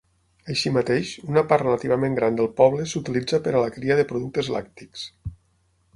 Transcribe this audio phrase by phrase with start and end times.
[0.53, 4.51] Així mateix, una part relativament gran del poble s'utilitza per a la cria de productes
[4.57, 5.09] làctics.